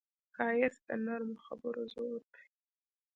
[0.33, 2.43] ښایست د نرمو خبرو زور دی